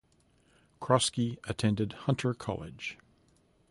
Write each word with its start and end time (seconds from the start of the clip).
Kroski 0.81 1.37
attended 1.47 1.93
Hunter 1.93 2.33
College. 2.33 2.97